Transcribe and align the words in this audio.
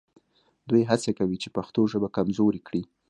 دوی 0.69 0.81
هڅه 0.89 1.11
کوي 1.19 1.37
چې 1.43 1.49
پښتو 1.57 1.81
ژبه 1.91 2.07
کمزورې 2.17 2.59
کړي 2.67 2.81